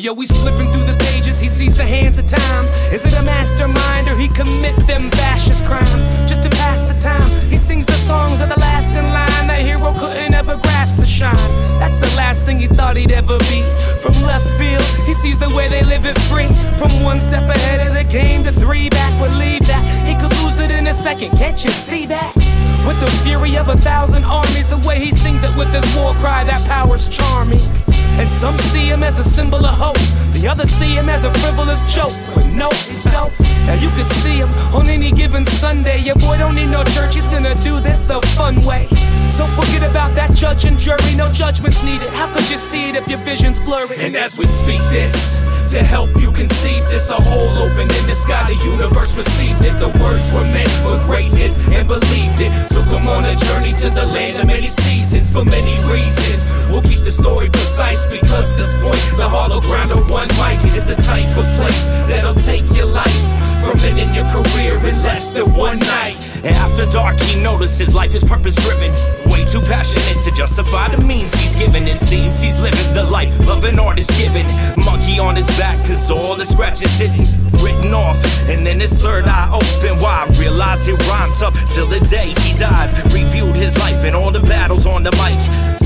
[0.00, 2.64] yo, he's flipping through the pages, he sees the hands of time.
[2.90, 6.04] Is it a mastermind or he commit them fascist crimes?
[6.24, 9.46] Just to pass the time, he sings the songs of the last in line.
[9.46, 11.34] That hero couldn't ever grasp the shine.
[11.78, 13.62] That's the last thing he thought he'd ever be.
[14.00, 16.48] From left field, he sees the way they live it free.
[16.80, 19.84] From one step ahead of the game to three back, would leave that.
[20.08, 22.32] He could lose it in a second, can't you see that?
[22.86, 26.14] With the fury of a thousand armies, the way he sings it with his war
[26.14, 27.60] cry, that power's charming.
[28.40, 30.00] Some see him as a symbol of hope,
[30.32, 32.16] the others see him as a frivolous joke.
[32.34, 33.36] But no, he's dope.
[33.68, 35.98] Now you could see him on any given Sunday.
[36.00, 38.86] Your boy don't need no church, he's gonna do this the fun way.
[39.28, 42.08] So forget about that judge and jury, no judgments needed.
[42.16, 43.96] How could you see it if your vision's blurry?
[43.98, 48.14] And as we speak this, to help you conceive this, a hole opened in the
[48.14, 49.78] sky, the universe received it.
[49.78, 52.50] The words were meant for greatness and believed it.
[52.70, 54.66] Took him on a journey to the land of many
[55.32, 56.50] for many reasons.
[56.68, 60.86] We'll keep the story precise because this point, the hollow ground of one mic is
[60.86, 63.22] the type of place that'll take your life
[63.62, 66.16] from ending your career in less than one night.
[66.44, 68.90] And After dark, he notices life is purpose driven.
[69.30, 71.86] Way too passionate to justify the means he's given.
[71.86, 74.46] It seems he's living the life of an artist given.
[74.84, 77.24] Monkey on his back, cause all the scratches hidden,
[77.64, 78.22] written off.
[78.48, 80.28] And then his third eye open wide.
[80.38, 82.92] Realized he rhymed up till the day he dies.
[83.14, 85.79] Reviewed his life and all the battles on the mic.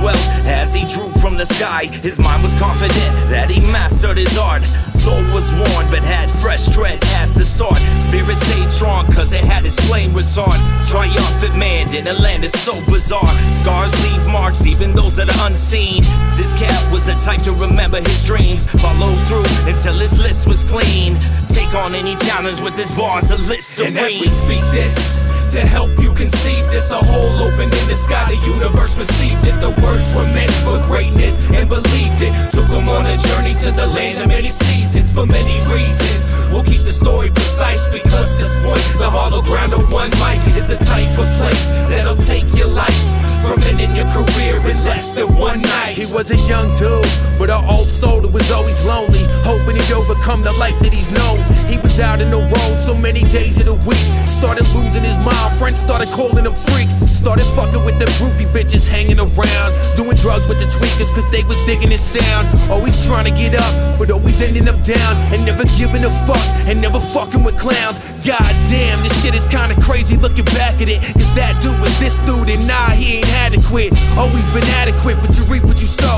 [0.00, 1.86] Wealth as he drew from the sky.
[2.02, 4.62] His mind was confident that he mastered his art.
[4.64, 7.78] Soul was worn but had fresh tread at the start.
[7.98, 10.56] Spirit stayed strong cause it had its flame retard.
[10.88, 13.34] Triumphant man in a land that's so bizarre.
[13.52, 16.02] Scars leave marks, even those that are unseen.
[16.36, 18.64] This cat was the type to remember his dreams.
[18.64, 21.18] Follow through until his list was clean.
[21.48, 25.22] Take on any challenge with his bars, a list And as we speak this,
[25.52, 29.52] to help you conceive this, a hole opened in the sky, the universe received it.
[29.60, 32.32] The words were meant for greatness and believed it.
[32.50, 36.32] Took them on a journey to the land of many seasons for many reasons.
[36.48, 40.68] We'll keep the story precise because this point, the hollow ground of one mic is
[40.68, 42.96] the type of place that'll take your life
[43.44, 45.98] from ending your career in less than one night.
[45.98, 47.04] He was a young dude,
[47.38, 51.10] but an old soul that was always lonely, hoping he'd overcome the life that he's
[51.10, 51.38] known.
[51.66, 55.16] He was out in the road so many days of the week, started losing his
[55.24, 55.50] mind.
[55.58, 60.46] Friends started calling him freak, started fucking with the groupie bitches hanging around, doing drugs
[60.48, 62.44] with the tweakers cause they was digging his sound.
[62.70, 66.44] Always trying to get up, but always ending up down, and never giving a fuck,
[66.68, 67.98] and never fucking with clowns.
[68.26, 71.94] God damn, this shit is kinda crazy looking back at it, cause that dude was
[71.98, 73.96] this dude, and nah, he ain't adequate.
[74.18, 76.11] Always been adequate, but you reap what you sow.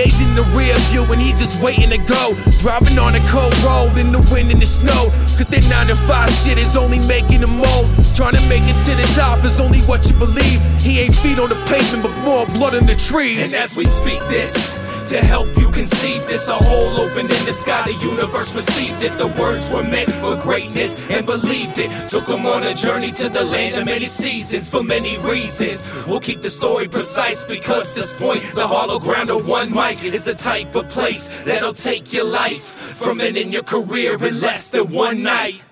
[0.00, 2.32] In the rear view and he just waiting to go.
[2.58, 5.12] Driving on a cold road in the wind and the snow.
[5.36, 7.92] Cause that 9 to 5 shit is only making him old.
[8.16, 10.56] Trying to make it to the top is only what you believe.
[10.80, 13.52] He ain't feet on the pavement, but more blood in the trees.
[13.52, 14.80] And as we speak this,
[15.10, 19.16] to help you conceive this, a hole opened in the sky, the universe received it.
[19.18, 21.90] The words were meant for greatness and believed it.
[22.08, 26.06] Took him on a journey to the land of many seasons for many reasons.
[26.06, 30.24] We'll keep the story precise because this point, the hollow ground of one mic is
[30.24, 34.92] the type of place that'll take your life from ending your career in less than
[34.92, 35.62] one night.